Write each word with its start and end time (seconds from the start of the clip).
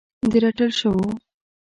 د 0.31 0.33
رټل 0.43 0.71
شوو 0.79 1.07